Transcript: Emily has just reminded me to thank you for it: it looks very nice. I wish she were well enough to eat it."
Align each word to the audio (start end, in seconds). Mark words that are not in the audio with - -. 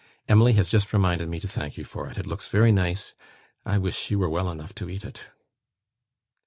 Emily 0.27 0.53
has 0.53 0.67
just 0.67 0.93
reminded 0.93 1.29
me 1.29 1.39
to 1.39 1.47
thank 1.47 1.77
you 1.77 1.83
for 1.83 2.07
it: 2.07 2.17
it 2.17 2.25
looks 2.25 2.47
very 2.49 2.71
nice. 2.71 3.13
I 3.67 3.77
wish 3.77 3.93
she 3.95 4.15
were 4.15 4.29
well 4.31 4.49
enough 4.49 4.73
to 4.81 4.89
eat 4.89 5.05
it." 5.05 5.25